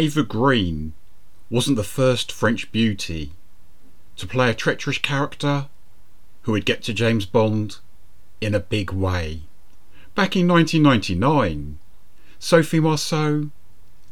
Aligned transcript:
Eva 0.00 0.22
Green 0.22 0.94
wasn't 1.50 1.76
the 1.76 1.84
first 1.84 2.32
French 2.32 2.72
beauty 2.72 3.32
to 4.16 4.26
play 4.26 4.48
a 4.48 4.54
treacherous 4.54 4.96
character 4.96 5.66
who 6.42 6.52
would 6.52 6.64
get 6.64 6.82
to 6.84 6.94
James 6.94 7.26
Bond 7.26 7.76
in 8.40 8.54
a 8.54 8.60
big 8.60 8.92
way. 8.92 9.42
Back 10.14 10.36
in 10.36 10.48
1999, 10.48 11.78
Sophie 12.38 12.80
Marceau 12.80 13.50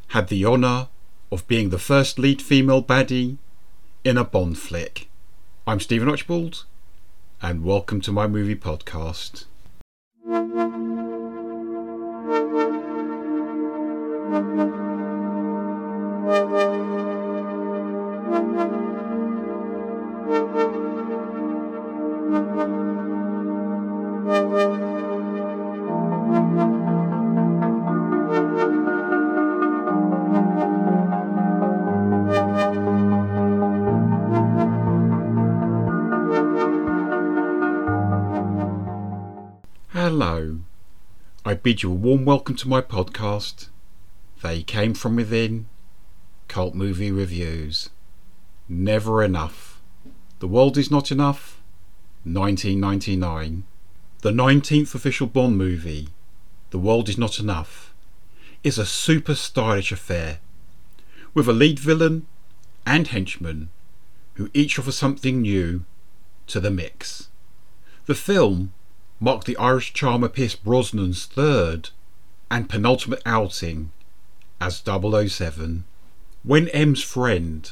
had 0.09 0.29
the 0.29 0.45
honour 0.45 0.89
of 1.33 1.49
being 1.49 1.71
the 1.71 1.79
first 1.79 2.19
lead 2.19 2.43
female 2.43 2.83
baddie 2.83 3.39
in 4.05 4.19
a 4.19 4.25
Bond 4.25 4.59
flick. 4.59 5.09
I'm 5.67 5.81
Stephen 5.81 6.11
Archibald, 6.11 6.67
and 7.41 7.65
welcome 7.65 8.03
to 8.03 8.13
my 8.13 8.27
movie 8.27 8.57
podcast. 8.57 9.47
Bid 41.63 41.83
you 41.83 41.91
a 41.91 41.95
warm 41.95 42.25
welcome 42.25 42.55
to 42.55 42.69
my 42.69 42.81
podcast. 42.81 43.69
They 44.43 44.63
came 44.63 44.95
from 44.95 45.17
within. 45.17 45.67
Cult 46.47 46.75
movie 46.75 47.11
reviews. 47.11 47.91
Never 48.69 49.25
enough. 49.25 49.81
The 50.39 50.47
world 50.47 50.79
is 50.79 50.91
not 50.91 51.11
enough. 51.11 51.61
1999. 52.23 53.65
The 54.21 54.31
19th 54.31 54.95
official 54.95 55.27
Bond 55.27 55.59
movie, 55.59 56.09
The 56.71 56.79
World 56.79 57.09
Is 57.09 57.19
Not 57.19 57.41
Enough, 57.41 57.93
is 58.63 58.79
a 58.79 58.87
super 58.87 59.35
stylish 59.35 59.91
affair 59.91 60.39
with 61.35 61.49
a 61.49 61.53
lead 61.53 61.79
villain 61.79 62.27
and 62.87 63.09
henchman 63.09 63.71
who 64.35 64.51
each 64.55 64.79
offer 64.79 64.93
something 64.93 65.43
new 65.43 65.85
to 66.47 66.61
the 66.61 66.71
mix. 66.71 67.29
The 68.07 68.15
film 68.15 68.73
marked 69.21 69.47
the 69.47 69.57
Irish 69.57 69.93
charmer 69.93 70.29
Pierce 70.29 70.55
Brosnan's 70.57 71.27
third 71.27 71.91
and 72.51 72.69
penultimate 72.69 73.23
outing 73.27 73.93
as 74.61 74.83
007. 74.85 75.85
When 76.45 76.69
M's 76.69 77.03
friend, 77.03 77.71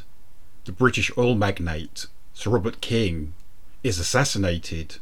the 0.64 0.72
British 0.72 1.11
oil 1.17 1.34
magnate 1.34 2.06
Sir 2.36 2.50
Robert 2.50 2.83
King, 2.83 3.33
is 3.83 3.98
assassinated, 3.98 4.97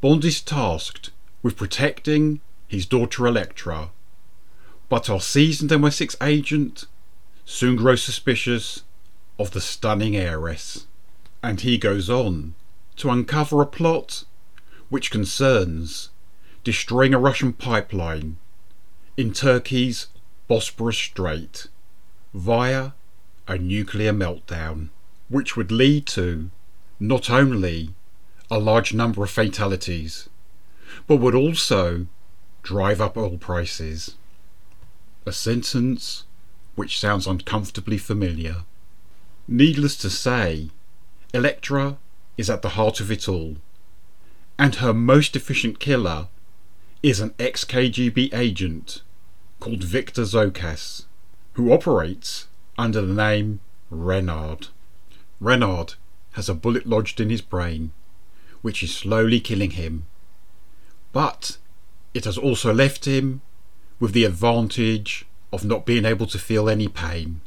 Bond 0.00 0.24
is 0.24 0.40
tasked 0.40 1.10
with 1.42 1.56
protecting 1.56 2.40
his 2.66 2.86
daughter 2.86 3.26
Electra, 3.26 3.90
but 4.88 5.10
our 5.10 5.20
seasoned 5.20 5.70
MI6 5.70 6.16
agent 6.22 6.86
soon 7.44 7.76
grows 7.76 8.02
suspicious 8.02 8.82
of 9.38 9.50
the 9.50 9.60
stunning 9.60 10.16
heiress, 10.16 10.86
and 11.42 11.60
he 11.60 11.76
goes 11.76 12.08
on 12.08 12.54
to 12.96 13.10
uncover 13.10 13.60
a 13.60 13.66
plot 13.66 14.24
which 14.88 15.10
concerns 15.10 16.10
destroying 16.64 17.14
a 17.14 17.18
Russian 17.18 17.52
pipeline 17.52 18.36
in 19.16 19.32
Turkey's 19.32 20.08
Bosporus 20.48 20.94
Strait 20.94 21.66
via 22.32 22.92
a 23.46 23.58
nuclear 23.58 24.12
meltdown, 24.12 24.88
which 25.28 25.56
would 25.56 25.70
lead 25.70 26.06
to 26.06 26.50
not 27.00 27.30
only 27.30 27.94
a 28.50 28.58
large 28.58 28.94
number 28.94 29.22
of 29.24 29.30
fatalities, 29.30 30.28
but 31.06 31.16
would 31.16 31.34
also 31.34 32.06
drive 32.62 33.00
up 33.00 33.16
oil 33.16 33.38
prices. 33.38 34.16
A 35.26 35.32
sentence 35.32 36.24
which 36.74 36.98
sounds 36.98 37.26
uncomfortably 37.26 37.98
familiar. 37.98 38.64
Needless 39.46 39.96
to 39.96 40.10
say, 40.10 40.70
Electra 41.34 41.98
is 42.36 42.48
at 42.48 42.62
the 42.62 42.70
heart 42.70 43.00
of 43.00 43.10
it 43.10 43.28
all 43.28 43.56
and 44.58 44.76
her 44.76 44.92
most 44.92 45.36
efficient 45.36 45.78
killer 45.78 46.26
is 47.00 47.20
an 47.20 47.32
ex 47.38 47.64
KGB 47.64 48.34
agent 48.34 49.02
called 49.60 49.84
Victor 49.84 50.22
Zokas, 50.22 51.04
who 51.52 51.72
operates 51.72 52.48
under 52.76 53.00
the 53.00 53.14
name 53.14 53.60
Renard. 53.88 54.68
Renard 55.40 55.94
has 56.32 56.48
a 56.48 56.54
bullet 56.54 56.86
lodged 56.86 57.20
in 57.20 57.30
his 57.30 57.40
brain, 57.40 57.92
which 58.60 58.82
is 58.82 58.94
slowly 58.94 59.38
killing 59.38 59.70
him. 59.72 60.06
But 61.12 61.58
it 62.12 62.24
has 62.24 62.36
also 62.36 62.74
left 62.74 63.04
him 63.04 63.42
with 64.00 64.12
the 64.12 64.24
advantage 64.24 65.24
of 65.52 65.64
not 65.64 65.86
being 65.86 66.04
able 66.04 66.26
to 66.26 66.38
feel 66.38 66.68
any 66.68 66.88
pain. 66.88 67.40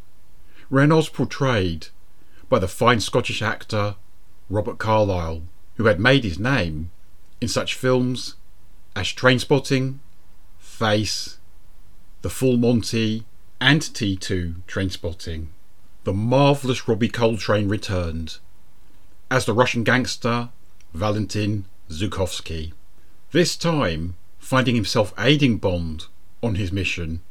Renard's 0.69 1.09
portrayed 1.09 1.87
by 2.47 2.59
the 2.59 2.67
fine 2.69 3.01
Scottish 3.01 3.41
actor 3.41 3.95
Robert 4.49 4.77
Carlyle, 4.77 5.43
who 5.75 5.85
had 5.85 5.99
made 5.99 6.23
his 6.23 6.39
name 6.39 6.91
in 7.41 7.47
such 7.47 7.73
films 7.73 8.35
as 8.95 9.07
Trainspotting, 9.07 9.97
Face, 10.59 11.37
The 12.21 12.29
Full 12.29 12.57
Monty, 12.57 13.25
and 13.59 13.81
T2 13.81 14.61
Trainspotting. 14.67 15.47
The 16.03 16.13
marvellous 16.13 16.87
Robbie 16.87 17.09
Coltrane 17.09 17.67
returned 17.67 18.37
as 19.29 19.45
the 19.45 19.53
Russian 19.53 19.83
gangster 19.83 20.49
Valentin 20.93 21.65
Zukovsky. 21.89 22.73
This 23.31 23.55
time, 23.55 24.15
finding 24.39 24.75
himself 24.75 25.13
aiding 25.17 25.57
Bond 25.57 26.05
on 26.43 26.55
his 26.55 26.71
mission. 26.71 27.21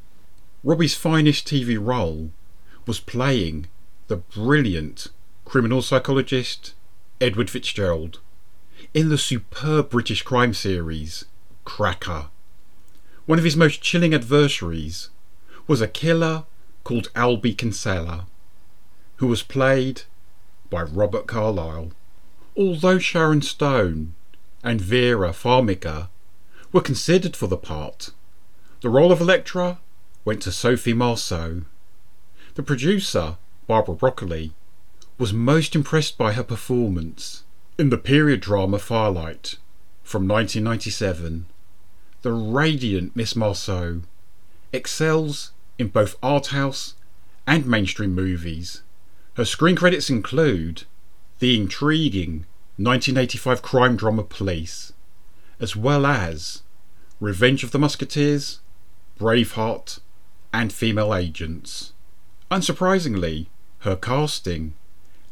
Robbie's 0.65 0.95
finest 0.95 1.47
TV 1.47 1.79
role 1.81 2.31
was 2.87 3.01
playing 3.01 3.67
the 4.09 4.17
brilliant 4.17 5.09
criminal 5.45 5.83
psychologist 5.83 6.75
Edward 7.21 7.51
Fitzgerald 7.51 8.21
in 8.93 9.09
the 9.09 9.19
superb 9.19 9.89
British 9.89 10.23
crime 10.23 10.53
series 10.53 11.25
Cracker. 11.65 12.27
One 13.25 13.39
of 13.39 13.45
his 13.45 13.57
most 13.57 13.81
chilling 13.81 14.13
adversaries 14.13 15.11
was 15.69 15.81
a 15.81 15.87
killer 15.87 16.45
called 16.83 17.13
Albie 17.15 17.57
Kinsella, 17.57 18.27
who 19.17 19.29
was 19.29 19.45
played 19.45 20.03
by 20.71 20.83
Robert 20.83 21.29
Carlyle. 21.29 21.93
Although 22.57 22.99
Sharon 22.99 23.43
Stone 23.43 24.15
and 24.65 24.81
Vera 24.81 25.33
Farmiga 25.33 26.09
were 26.73 26.81
considered 26.81 27.37
for 27.37 27.47
the 27.47 27.57
part, 27.57 28.11
the 28.81 28.89
role 28.89 29.13
of 29.13 29.21
Electra 29.21 29.79
went 30.25 30.43
to 30.43 30.51
Sophie 30.51 30.95
Marceau. 30.95 31.63
The 32.55 32.65
producer, 32.65 33.37
Barbara 33.69 33.95
Broccoli, 33.95 34.53
was 35.17 35.33
most 35.33 35.77
impressed 35.77 36.19
by 36.19 36.33
her 36.33 36.43
performance 36.43 37.45
in 37.81 37.89
the 37.89 37.97
period 37.97 38.43
drama 38.43 38.79
Firelight 38.79 39.57
from 40.03 40.29
1997, 40.29 41.47
the 42.21 42.31
radiant 42.31 43.17
Miss 43.17 43.35
Marceau 43.35 44.03
excels 44.71 45.53
in 45.79 45.89
both 45.89 46.15
art 46.23 46.49
house 46.49 46.95
and 47.47 47.65
mainstream 47.65 48.15
movies. 48.15 48.83
Her 49.33 49.47
screen 49.47 49.77
credits 49.77 50.11
include 50.11 50.83
the 51.39 51.59
intriguing 51.59 52.45
1985 52.77 53.63
crime 53.63 53.97
drama 53.97 54.25
Police, 54.25 54.93
as 55.59 55.75
well 55.75 56.05
as 56.05 56.63
Revenge 57.19 57.65
of 57.65 57.71
the 57.71 57.79
Musketeers, 57.79 58.61
Braveheart, 59.19 60.01
and 60.53 60.71
Female 60.71 61.15
Agents. 61.15 61.95
Unsurprisingly, 62.51 63.47
her 63.81 63.97
casting 63.97 64.75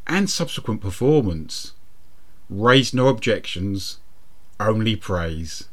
and 0.07 0.27
subsequent 0.31 0.81
performance 0.81 1.73
raised 2.49 2.93
no 2.93 3.07
objections, 3.07 3.99
only 4.59 4.95
praise. 4.95 5.69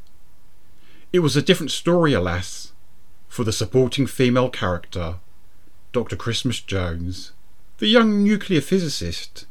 It 1.11 1.19
was 1.19 1.35
a 1.35 1.41
different 1.41 1.71
story, 1.71 2.13
alas, 2.13 2.73
for 3.27 3.43
the 3.43 3.51
supporting 3.51 4.07
female 4.07 4.49
character, 4.49 5.15
Dr. 5.91 6.15
Christmas 6.15 6.59
Jones, 6.59 7.31
the 7.79 7.87
young 7.87 8.23
nuclear 8.23 8.61
physicist 8.61 9.45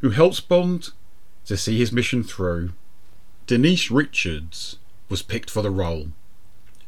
who 0.00 0.10
helps 0.10 0.40
Bond 0.40 0.90
to 1.46 1.56
see 1.56 1.78
his 1.78 1.92
mission 1.92 2.22
through. 2.22 2.72
Denise 3.46 3.90
Richards 3.90 4.76
was 5.08 5.22
picked 5.22 5.50
for 5.50 5.62
the 5.62 5.70
role, 5.70 6.08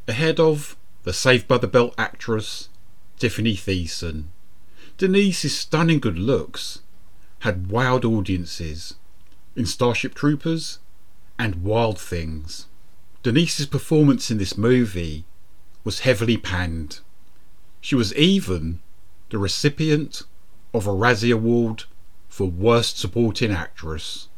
ahead 0.07 0.39
of 0.39 0.77
the 1.03 1.13
Saved 1.13 1.49
by 1.49 1.59
the 1.59 1.67
Bell 1.67 1.95
actress 1.97 2.69
Tiffany 3.19 3.55
Thiessen. 3.55 4.25
Denise's 4.99 5.59
stunning 5.59 5.99
good 5.99 6.19
looks 6.19 6.81
had 7.41 7.69
wowed 7.69 8.05
audiences 8.05 8.95
in 9.56 9.67
Starship 9.67 10.14
Troopers 10.14 10.79
and 11.38 11.62
Wild 11.62 11.99
Things. 11.99 12.67
Denise's 13.23 13.67
performance 13.67 14.31
in 14.31 14.38
this 14.38 14.56
movie 14.56 15.25
was 15.85 16.00
heavily 16.00 16.37
panned. 16.37 17.00
She 17.81 17.94
was 17.94 18.14
even 18.14 18.81
the 19.31 19.38
recipient 19.38 20.23
of 20.73 20.87
a 20.87 20.91
Razzie 20.91 21.32
Award 21.32 21.85
for 22.29 22.47
Worst 22.47 22.99
Supporting 22.99 23.50
Actress. 23.50 24.29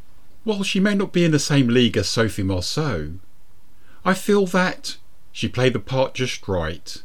While 0.45 0.63
she 0.63 0.81
may 0.81 0.95
not 0.95 1.13
be 1.13 1.25
in 1.25 1.31
the 1.31 1.39
same 1.39 1.69
league 1.69 1.97
as 1.97 2.09
Sophie 2.09 2.43
Marceau, 2.43 3.15
I 4.05 4.15
feel 4.15 4.47
that 4.47 4.97
she 5.31 5.49
played 5.49 5.73
the 5.75 5.79
part 5.79 6.15
just 6.15 6.49
right. 6.49 7.03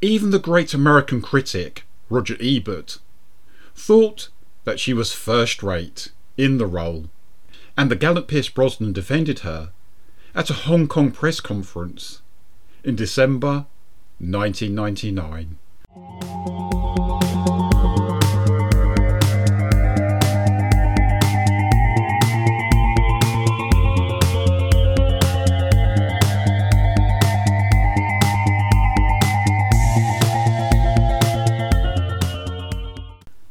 Even 0.00 0.30
the 0.30 0.38
great 0.38 0.74
American 0.74 1.20
critic, 1.20 1.84
Roger 2.08 2.36
Ebert, 2.40 2.98
thought 3.74 4.30
that 4.64 4.80
she 4.80 4.92
was 4.92 5.12
first 5.12 5.62
rate 5.62 6.10
in 6.40 6.56
the 6.56 6.66
role, 6.66 7.04
and 7.76 7.90
the 7.90 7.96
gallant 7.96 8.26
Pierce 8.26 8.48
Brosnan 8.48 8.94
defended 8.94 9.40
her 9.40 9.72
at 10.34 10.48
a 10.48 10.54
Hong 10.54 10.88
Kong 10.88 11.10
press 11.10 11.38
conference 11.38 12.22
in 12.82 12.96
December 12.96 13.66
1999. 14.18 15.58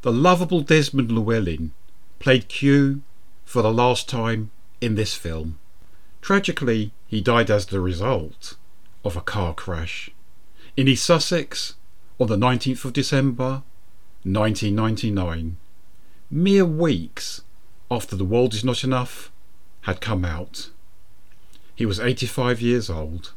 The 0.01 0.12
lovable 0.12 0.62
Desmond 0.62 1.12
Llewellyn 1.12 1.71
played 2.19 2.48
Q 2.48 3.01
for 3.45 3.62
the 3.62 3.74
last 3.74 4.07
time 4.07 4.51
in 4.80 4.95
this 4.95 5.16
film. 5.16 5.57
Tragically, 6.21 6.92
he 7.07 7.21
died 7.21 7.50
as 7.50 7.66
the 7.66 7.80
result 7.80 8.56
of 9.04 9.16
a 9.16 9.21
car 9.21 9.54
crash 9.54 10.12
in 10.77 10.88
East 10.88 11.06
Sussex 11.06 11.75
on 12.19 12.27
the 12.27 12.38
19th 12.38 12.86
of 12.86 12.94
December 12.94 13.63
1999, 14.24 15.57
mere 16.30 16.66
weeks 16.66 17.42
after 17.89 18.16
The 18.16 18.25
World 18.25 18.54
Is 18.54 18.63
Not 18.63 18.83
Enough 18.83 19.31
had 19.81 20.01
come 20.01 20.24
out. 20.24 20.69
He 21.75 21.86
was 21.86 22.00
85 22.00 22.62
years 22.62 22.89
old. 22.89 23.33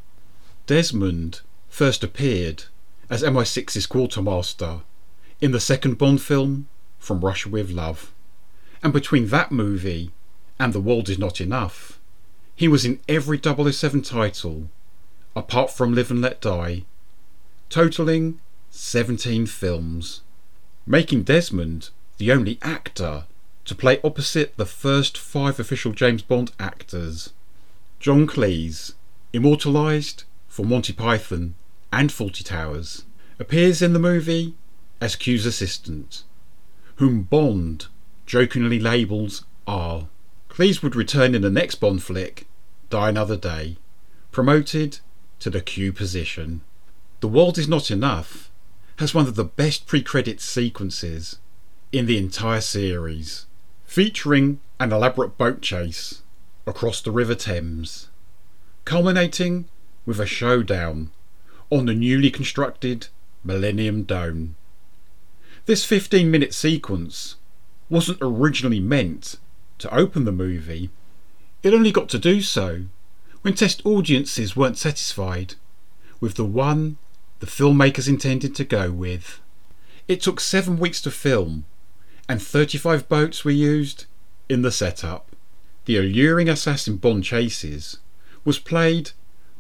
Desmond 0.67 1.41
first 1.69 2.05
appeared 2.05 2.65
as 3.09 3.23
MI6's 3.23 3.87
quartermaster 3.87 4.81
in 5.41 5.53
the 5.53 5.61
second 5.61 5.99
Bond 5.99 6.21
film, 6.21 6.69
From 6.99 7.21
Russia 7.21 7.49
with 7.49 7.71
Love. 7.71 8.12
And 8.83 8.93
between 8.93 9.29
that 9.29 9.53
movie 9.53 10.11
and 10.59 10.73
The 10.73 10.81
World 10.81 11.09
Is 11.09 11.19
Not 11.19 11.41
Enough, 11.41 12.01
he 12.57 12.69
was 12.69 12.85
in 12.85 13.01
every 13.09 13.41
007 13.43 14.03
title, 14.03 14.69
apart 15.37 15.71
from 15.71 15.95
Live 15.95 16.11
and 16.11 16.21
Let 16.21 16.41
Die, 16.41 16.85
totaling 17.71 18.41
17 18.71 19.47
films, 19.47 20.23
making 20.87 21.23
Desmond 21.23 21.91
the 22.19 22.33
only 22.33 22.59
actor 22.63 23.25
to 23.65 23.75
play 23.75 24.01
opposite 24.03 24.57
the 24.57 24.67
first 24.67 25.17
five 25.17 25.61
official 25.61 25.93
James 25.93 26.23
Bond 26.23 26.51
actors. 26.59 27.33
John 28.01 28.27
Cleese, 28.27 28.95
immortalised 29.33 30.25
for 30.49 30.65
Monty 30.65 30.93
Python 30.93 31.55
and 31.93 32.11
Fawlty 32.11 32.45
Towers, 32.45 33.05
appears 33.39 33.81
in 33.81 33.93
the 33.93 33.99
movie 33.99 34.55
as 35.01 35.17
Q's 35.17 35.47
assistant, 35.47 36.25
whom 36.97 37.23
Bond 37.23 37.87
jokingly 38.33 38.79
labels 38.79 39.45
R. 39.67 40.09
Cleese 40.49 40.83
would 40.83 40.97
return 40.97 41.35
in 41.35 41.43
the 41.43 41.51
next 41.51 41.75
Bond 41.75 42.03
flick, 42.03 42.47
Die 42.89 43.09
Another 43.11 43.37
Day, 43.37 43.77
promoted 44.31 45.01
to 45.41 45.51
the 45.51 45.61
Q 45.61 45.93
position. 45.93 46.63
The 47.21 47.29
World 47.29 47.59
Is 47.59 47.69
Not 47.69 47.91
Enough 47.91 48.51
has 48.97 49.13
one 49.13 49.27
of 49.27 49.35
the 49.35 49.45
best 49.45 49.87
pre-credit 49.87 50.41
sequences 50.41 51.41
in 51.93 52.07
the 52.07 52.17
entire 52.17 52.63
series, 52.63 53.45
featuring 53.85 54.61
an 54.81 54.95
elaborate 54.95 55.37
boat 55.37 55.61
chase 55.61 56.23
across 56.67 57.03
the 57.03 57.11
River 57.11 57.35
Thames, 57.35 58.09
culminating 58.87 59.67
with 60.07 60.19
a 60.19 60.25
showdown 60.25 61.11
on 61.69 61.85
the 61.85 61.93
newly 61.93 62.31
constructed 62.31 63.09
Millennium 63.45 64.05
Dome. 64.05 64.57
This 65.67 65.85
15 65.85 66.31
minute 66.31 66.55
sequence 66.55 67.37
wasn't 67.93 68.19
originally 68.23 68.81
meant 68.81 69.37
to 69.77 69.95
open 69.95 70.25
the 70.25 70.33
movie. 70.33 70.89
It 71.63 71.75
only 71.75 71.93
got 71.93 72.09
to 72.09 72.19
do 72.19 72.41
so 72.41 72.87
when 73.43 73.53
test 73.53 73.85
audiences 73.85 74.57
weren't 74.57 74.79
satisfied 74.79 75.57
with 76.19 76.37
the 76.37 76.45
one 76.45 76.97
the 77.41 77.47
filmmakers 77.47 78.09
intended 78.09 78.55
to 78.55 78.65
go 78.65 78.91
with. 78.91 79.41
It 80.09 80.23
took 80.23 80.41
seven 80.41 80.79
weeks 80.79 81.03
to 81.03 81.11
film, 81.11 81.67
and 82.29 82.41
35 82.41 83.09
boats 83.11 83.45
were 83.45 83.51
used 83.51 84.07
in 84.49 84.63
the 84.63 84.73
setup. 84.73 85.37
The 85.85 85.99
alluring 85.99 86.49
assassin 86.49 86.97
Bond 86.97 87.25
chases 87.25 87.99
was 88.43 88.59
played 88.59 89.11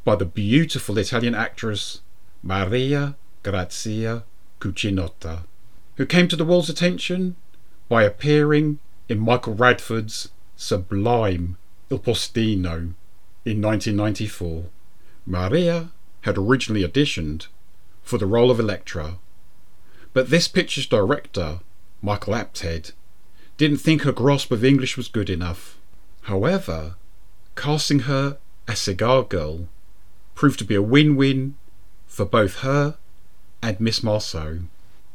by 0.04 0.16
the 0.16 0.24
beautiful 0.24 0.96
Italian 0.96 1.34
actress 1.34 2.00
Maria 2.42 3.16
Grazia 3.42 4.24
Cucinotta 4.58 5.40
who 5.96 6.06
came 6.06 6.28
to 6.28 6.36
the 6.36 6.44
world's 6.44 6.70
attention 6.70 7.36
by 7.92 8.04
appearing 8.04 8.78
in 9.06 9.18
Michael 9.18 9.52
Radford's 9.52 10.30
sublime 10.56 11.58
Il 11.90 11.98
Postino 11.98 12.94
in 13.44 13.60
1994. 13.60 14.64
Maria 15.26 15.90
had 16.22 16.38
originally 16.38 16.88
auditioned 16.88 17.48
for 18.02 18.16
the 18.16 18.24
role 18.24 18.50
of 18.50 18.58
Electra, 18.58 19.18
but 20.14 20.30
this 20.30 20.48
picture's 20.48 20.86
director, 20.86 21.60
Michael 22.00 22.32
Apted, 22.32 22.92
didn't 23.58 23.76
think 23.76 24.02
her 24.02 24.12
grasp 24.12 24.50
of 24.50 24.64
English 24.64 24.96
was 24.96 25.08
good 25.08 25.28
enough. 25.28 25.76
However, 26.22 26.94
casting 27.56 28.08
her 28.08 28.38
as 28.66 28.78
Cigar 28.78 29.22
Girl 29.22 29.68
proved 30.34 30.58
to 30.60 30.64
be 30.64 30.76
a 30.76 30.80
win-win 30.80 31.56
for 32.06 32.24
both 32.24 32.60
her 32.60 32.96
and 33.62 33.78
Miss 33.78 34.02
Marceau 34.02 34.60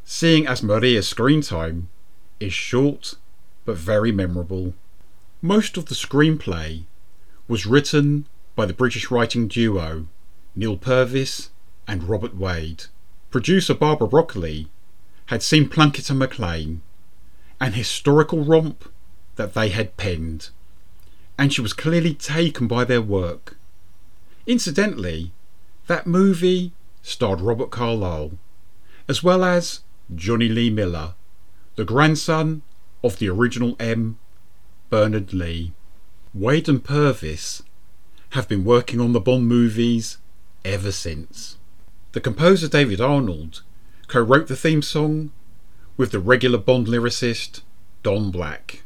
seeing 0.06 0.45
as 0.45 0.62
Maria's 0.62 1.09
screen 1.09 1.41
time 1.41 1.89
is 2.39 2.54
short 2.54 3.16
but 3.66 3.78
very 3.78 4.12
memorable. 4.12 4.74
Most 5.42 5.78
of 5.78 5.86
the 5.86 5.95
screenplay 5.95 6.84
was 7.48 7.66
written 7.66 8.28
by 8.56 8.66
the 8.66 8.74
British 8.74 9.12
writing 9.12 9.48
duo 9.48 10.07
Neil 10.56 10.78
Purvis 10.78 11.50
and 11.88 12.04
Robert 12.04 12.36
Wade. 12.36 12.86
Producer 13.30 13.74
Barbara 13.74 14.07
Broccoli 14.07 14.68
had 15.28 15.44
seen 15.44 15.69
Plunkett 15.69 16.10
and 16.10 16.19
Macleane, 16.19 16.80
an 17.60 17.74
historical 17.74 18.44
romp 18.44 18.91
that 19.36 19.53
they 19.53 19.70
had 19.70 19.98
penned, 19.98 20.50
and 21.38 21.53
she 21.53 21.62
was 21.62 21.74
clearly 21.74 22.13
taken 22.13 22.67
by 22.67 22.84
their 22.84 23.01
work. 23.01 23.58
Incidentally, 24.48 25.32
that 25.88 26.08
movie 26.08 26.72
starred 27.03 27.41
Robert 27.41 27.70
Carlyle, 27.70 28.32
as 29.08 29.22
well 29.22 29.44
as 29.44 29.82
Jonny 30.15 30.50
Lee 30.50 30.70
Miller, 30.70 31.13
the 31.77 31.86
grandson 31.86 32.63
of 33.03 33.19
the 33.19 33.29
original 33.29 33.75
M. 33.79 34.17
Bernard 34.89 35.31
Lee. 35.31 35.74
Wade 36.34 36.67
and 36.67 36.84
Purvis 36.84 37.62
have 38.31 38.48
been 38.48 38.65
working 38.65 39.00
on 39.00 39.13
the 39.13 39.19
Bond 39.19 39.48
movies 39.48 40.17
ever 40.65 40.91
since. 40.91 41.57
The 42.13 42.19
composer 42.19 42.67
David 42.67 43.00
Arnold 43.00 43.62
co 44.07 44.19
wrote 44.19 44.48
the 44.48 44.55
theme 44.55 44.81
song 44.81 45.31
with 45.98 46.12
the 46.12 46.19
regular 46.19 46.57
Bond 46.57 46.88
lyricist 46.88 47.62
Don 48.01 48.31
Black. 48.31 48.81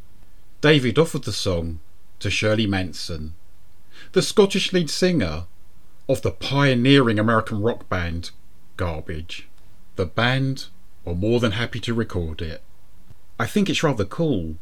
David 0.60 1.00
offered 1.00 1.24
the 1.24 1.32
song 1.32 1.80
to 2.20 2.30
Shirley 2.30 2.68
Manson, 2.68 3.36
the 4.12 4.22
Scottish 4.22 4.74
lead 4.74 4.90
singer 4.90 5.46
of 6.10 6.24
the 6.24 6.32
pioneering 6.32 7.20
American 7.20 7.62
rock 7.62 7.88
band 7.88 8.32
Garbage. 8.76 9.48
The 9.96 10.06
band 10.06 10.66
were 11.06 11.16
more 11.16 11.40
than 11.40 11.54
happy 11.54 11.80
to 11.80 11.94
record 11.94 12.42
it. 12.42 12.62
I 13.42 13.48
think 13.48 13.72
it's 13.72 13.82
rather 13.82 14.06
cool 14.06 14.58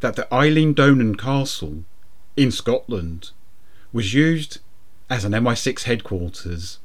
that 0.00 0.16
the 0.16 0.26
Eilean 0.32 0.74
Donan 0.74 1.16
Castle 1.16 1.84
in 2.36 2.50
Scotland 2.50 3.30
was 3.92 4.12
used 4.12 4.58
as 5.08 5.24
an 5.24 5.30
MI6 5.30 5.84
headquarters. 5.84 6.80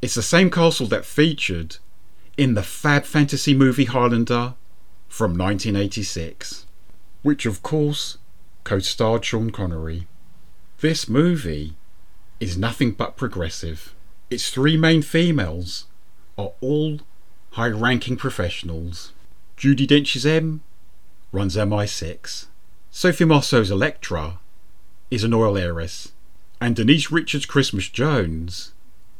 It's 0.00 0.14
the 0.14 0.22
same 0.22 0.50
castle 0.50 0.86
that 0.86 1.04
featured 1.04 1.76
in 2.38 2.54
the 2.54 2.62
fab 2.62 3.04
fantasy 3.04 3.52
movie 3.52 3.84
Highlander 3.84 4.54
from 5.06 5.32
1986, 5.32 6.64
which 7.20 7.44
of 7.44 7.62
course 7.62 8.16
co 8.64 8.78
starred 8.78 9.26
Sean 9.26 9.50
Connery. 9.50 10.06
This 10.80 11.06
movie 11.06 11.76
is 12.40 12.56
nothing 12.56 12.92
but 12.92 13.18
progressive. 13.18 13.94
Its 14.30 14.48
three 14.48 14.78
main 14.78 15.02
females 15.02 15.84
are 16.38 16.52
all 16.62 17.00
high 17.50 17.68
ranking 17.68 18.16
professionals. 18.16 19.12
Judi 19.58 19.86
Dench's 19.86 20.24
M 20.24 20.62
runs 21.34 21.56
MI6. 21.56 22.46
Sophie 22.92 23.24
Marceau's 23.24 23.68
Electra 23.68 24.38
is 25.10 25.24
an 25.24 25.34
oil 25.34 25.58
heiress. 25.58 26.12
And 26.60 26.76
Denise 26.76 27.10
Richards' 27.10 27.44
Christmas 27.44 27.88
Jones 27.88 28.72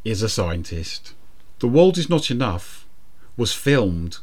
is 0.05 0.23
a 0.23 0.29
scientist. 0.29 1.13
The 1.59 1.67
World 1.67 1.99
Is 1.99 2.09
Not 2.09 2.31
Enough 2.31 2.87
was 3.37 3.53
filmed 3.53 4.19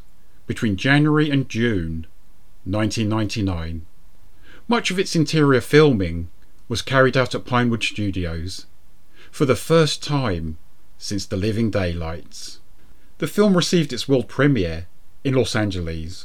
between 0.46 0.76
January 0.76 1.28
and 1.28 1.50
June 1.50 2.06
1999. 2.64 3.84
Much 4.66 4.90
of 4.90 4.98
its 4.98 5.14
interior 5.14 5.60
filming 5.60 6.30
was 6.68 6.80
carried 6.80 7.16
out 7.16 7.34
at 7.34 7.44
Pinewood 7.44 7.82
Studios 7.82 8.64
for 9.30 9.44
the 9.44 9.54
first 9.54 10.02
time 10.02 10.56
since 10.96 11.26
The 11.26 11.36
Living 11.36 11.70
Daylights. 11.70 12.60
The 13.18 13.26
film 13.26 13.54
received 13.54 13.92
its 13.92 14.08
world 14.08 14.28
premiere 14.28 14.86
in 15.24 15.34
Los 15.34 15.54
Angeles 15.54 16.24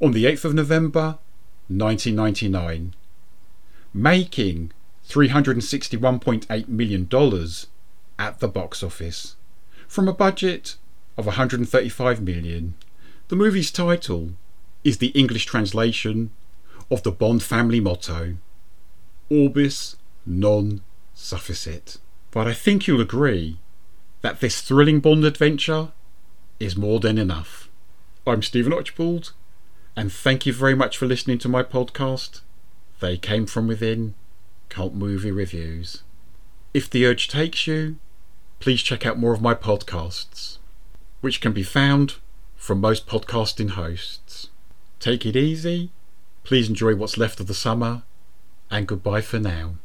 on 0.00 0.12
the 0.12 0.24
8th 0.24 0.44
of 0.46 0.54
November 0.54 1.18
1999, 1.68 2.94
making 3.92 4.72
$361.8 5.08 6.68
million 6.68 7.08
at 8.18 8.40
the 8.40 8.48
box 8.48 8.82
office 8.82 9.36
from 9.86 10.08
a 10.08 10.12
budget 10.12 10.76
of 11.18 11.26
135 11.26 12.22
million. 12.22 12.74
The 13.28 13.36
movie's 13.36 13.70
title 13.70 14.30
is 14.84 14.98
the 14.98 15.08
English 15.08 15.46
translation 15.46 16.30
of 16.90 17.02
the 17.02 17.12
Bond 17.12 17.42
family 17.42 17.80
motto 17.80 18.36
Orbis 19.28 19.96
non 20.26 20.80
sufficit. 21.14 21.98
But 22.30 22.46
I 22.46 22.52
think 22.52 22.86
you'll 22.86 23.00
agree 23.00 23.58
that 24.22 24.40
this 24.40 24.60
thrilling 24.60 25.00
Bond 25.00 25.24
adventure 25.24 25.92
is 26.58 26.76
more 26.76 27.00
than 27.00 27.18
enough. 27.18 27.68
I'm 28.26 28.42
Stephen 28.42 28.72
Archibald, 28.72 29.32
and 29.96 30.12
thank 30.12 30.46
you 30.46 30.52
very 30.52 30.74
much 30.74 30.96
for 30.96 31.06
listening 31.06 31.38
to 31.38 31.48
my 31.48 31.62
podcast. 31.62 32.40
They 33.00 33.16
came 33.16 33.46
from 33.46 33.66
within 33.66 34.14
cult 34.68 34.94
movie 34.94 35.30
reviews. 35.30 36.02
If 36.72 36.88
the 36.88 37.06
urge 37.06 37.28
takes 37.28 37.66
you, 37.66 37.96
please 38.60 38.82
check 38.82 39.04
out 39.04 39.18
more 39.18 39.32
of 39.32 39.42
my 39.42 39.54
podcasts, 39.54 40.58
which 41.20 41.40
can 41.40 41.52
be 41.52 41.62
found 41.62 42.16
from 42.56 42.80
most 42.80 43.06
podcasting 43.06 43.70
hosts. 43.70 44.48
Take 45.00 45.24
it 45.26 45.34
easy, 45.34 45.90
please 46.44 46.68
enjoy 46.68 46.94
what's 46.94 47.18
left 47.18 47.40
of 47.40 47.46
the 47.46 47.54
summer, 47.54 48.02
and 48.70 48.86
goodbye 48.86 49.22
for 49.22 49.38
now. 49.38 49.76